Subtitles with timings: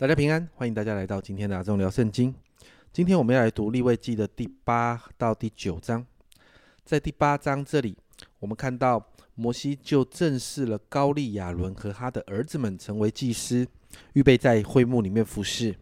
[0.00, 2.32] 大家平安，欢迎大家来到今天的阿忠聊圣经。
[2.92, 6.06] 今天我们要来读立位记的第八到第九章。
[6.84, 7.96] 在第八章这里，
[8.38, 13.66] 我们看到摩西就正式了高利亚伦和他的儿子们成为祭司，
[14.12, 15.74] 预备在会幕里面服侍。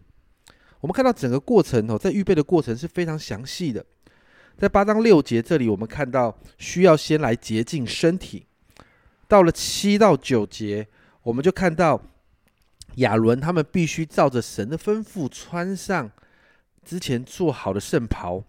[0.80, 3.85] 我们看到整个过程哦，在预备的过程是非常详细的。
[4.57, 8.46] 在八章六节这里，我们看到需要先来洁净身体。
[9.29, 10.89] 到了七到九节，
[11.23, 12.01] 我们就看到。
[12.97, 16.11] 亚伦他们必须照着神的吩咐穿上
[16.85, 18.45] 之前做好的圣袍。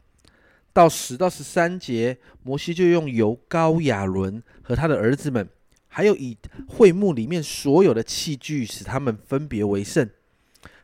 [0.73, 5.49] 到十到十三节，摩西就用油膏亚伦和他的儿子们，
[5.87, 10.07] 还有以会幕里面所有的器具，使他们分别为圣。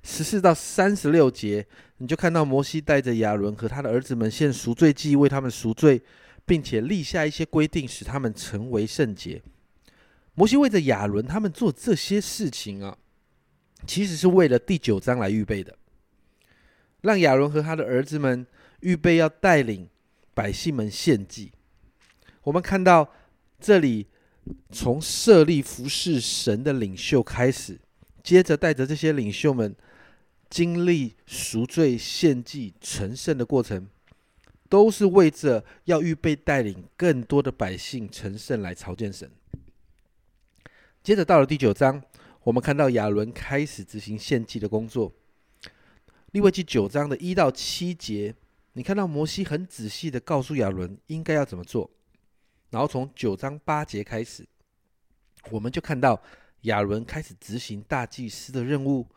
[0.01, 1.65] 十四到三十六节，
[1.97, 6.01] 你就看到摩西带着亚伦和他的儿子们献赎罪祭，为他们赎罪，
[6.43, 9.43] 并且立下一些规定，使他们成为圣洁。
[10.33, 12.97] 摩西为着亚伦他们做这些事情啊。
[13.85, 15.77] 其实是为了第九章来预备的，
[17.01, 18.47] 让亚伦和他的儿子们
[18.79, 19.87] 预备要带领
[20.33, 21.51] 百姓们献祭。
[22.43, 23.13] 我们看到
[23.59, 24.07] 这里，
[24.71, 27.79] 从设立服侍神的领袖开始，
[28.23, 29.75] 接着带着这些领袖们
[30.49, 33.87] 经历赎罪、献祭、成圣的过程，
[34.69, 39.29] 都是为着要预备带领更多的百姓成圣来朝见神。
[41.03, 42.01] 接着到了第九章。
[42.43, 45.13] 我们看到亚伦开始执行献祭的工作。
[46.31, 48.35] 利未记九章的一到七节，
[48.73, 51.89] 你看到摩西很仔细的告诉亚伦应该要怎么做。
[52.69, 54.45] 然后从九章八节开始，
[55.51, 56.21] 我们就看到
[56.61, 59.07] 亚伦开始执行大祭司的任务。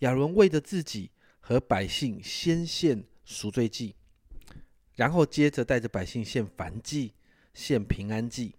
[0.00, 3.96] 亚伦为着自己和百姓先献赎罪祭，
[4.94, 7.14] 然后接着带着百姓献燔祭、
[7.52, 8.54] 献平安祭。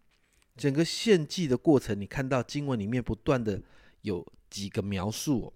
[0.55, 3.61] 整个献祭的过程，你看到经文里面不断的
[4.01, 5.51] 有几个描述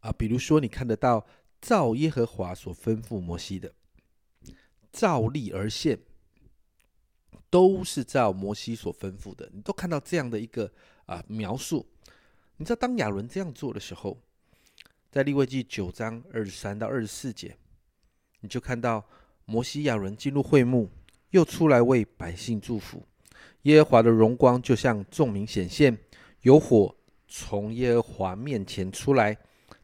[0.00, 1.26] 啊，比如说你看得到
[1.60, 3.74] 照耶和华所吩咐摩西的，
[4.92, 5.98] 照例而献，
[7.50, 10.72] 都是照摩西所吩咐的，你都看到这样的一个
[11.06, 11.86] 啊描述。
[12.58, 14.20] 你知道当亚伦这样做的时候，
[15.10, 17.56] 在利未记九章二十三到二十四节，
[18.40, 19.04] 你就看到
[19.44, 20.88] 摩西亚伦进入会幕，
[21.30, 23.04] 又出来为百姓祝福。
[23.64, 25.98] 耶和华的荣光就像众民显现，
[26.42, 26.94] 有火
[27.28, 29.36] 从耶和华面前出来，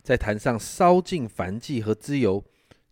[0.03, 2.43] 在坛上烧尽燔祭和脂油，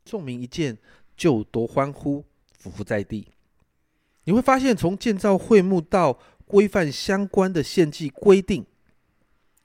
[0.04, 0.76] 众民一见
[1.16, 2.24] 就都欢呼，
[2.58, 3.28] 俯伏在地。
[4.24, 8.64] 你会发现，从建造会幕到规范相关的献祭规定，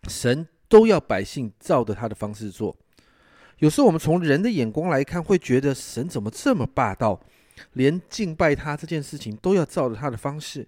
[0.09, 2.75] 神都要百姓照着他的方式做。
[3.59, 7.21] 有时候我们从人的眼光来看，会觉得神怎么这么霸道，
[7.73, 10.67] 连敬拜他这件事情都要照着他的方式。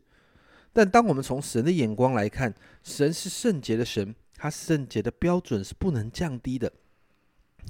[0.76, 2.54] 但当我们从神的眼光来看，
[2.84, 6.70] 神是圣洁的神，他圣洁的标准是不能降低的。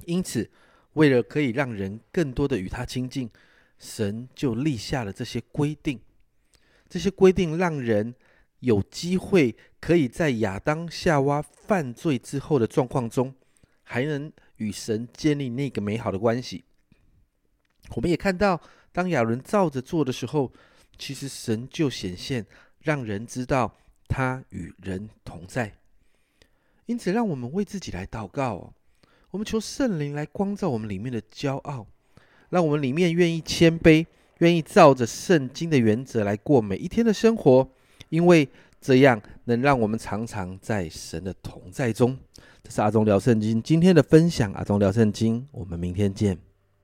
[0.05, 0.49] 因此，
[0.93, 3.29] 为了可以让人更多的与他亲近，
[3.77, 5.99] 神就立下了这些规定。
[6.89, 8.15] 这些规定让人
[8.61, 13.35] 有机会可以在亚当夏娃犯罪之后的状况中，
[13.83, 16.63] 还能与神建立那个美好的关系。
[17.91, 18.59] 我们也看到，
[18.91, 20.51] 当亚伦照着做的时候，
[20.97, 22.43] 其实神就显现。
[22.85, 23.73] 让人知道
[24.07, 25.73] 他与人同在，
[26.85, 28.73] 因此让我们为自己来祷告哦。
[29.31, 31.87] 我们求圣灵来光照我们里面的骄傲，
[32.49, 34.05] 让我们里面愿意谦卑，
[34.37, 37.67] 愿意照着圣经的原则来过每一天的生活，
[38.09, 38.47] 因为
[38.79, 42.15] 这样能让我们常常在神的同在中。
[42.63, 46.44] 这是阿忠聊圣经今天的分享，阿忠聊圣经，我们明天见。